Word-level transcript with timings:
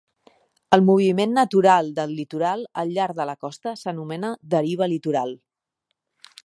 El 0.77 0.83
moviment 0.85 1.35
natural 1.39 1.91
del 1.99 2.15
litoral 2.21 2.65
al 2.83 2.95
llarg 2.97 3.21
de 3.21 3.29
la 3.33 3.37
costa 3.47 3.75
s'anomena 3.83 4.35
deriva 4.55 4.93
litoral. 4.95 5.37